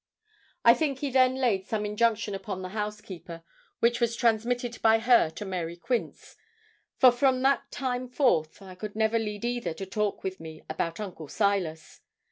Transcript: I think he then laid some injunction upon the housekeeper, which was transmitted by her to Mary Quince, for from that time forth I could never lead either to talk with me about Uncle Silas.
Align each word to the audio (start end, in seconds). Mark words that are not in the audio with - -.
I 0.65 0.73
think 0.73 0.97
he 0.97 1.11
then 1.11 1.35
laid 1.35 1.67
some 1.67 1.85
injunction 1.85 2.33
upon 2.33 2.63
the 2.63 2.69
housekeeper, 2.69 3.43
which 3.81 4.01
was 4.01 4.15
transmitted 4.15 4.81
by 4.81 4.97
her 4.97 5.29
to 5.29 5.45
Mary 5.45 5.75
Quince, 5.77 6.35
for 6.97 7.11
from 7.11 7.43
that 7.43 7.69
time 7.69 8.09
forth 8.09 8.63
I 8.63 8.73
could 8.73 8.95
never 8.95 9.19
lead 9.19 9.45
either 9.45 9.75
to 9.75 9.85
talk 9.85 10.23
with 10.23 10.39
me 10.39 10.63
about 10.67 10.99
Uncle 10.99 11.27
Silas. 11.27 12.01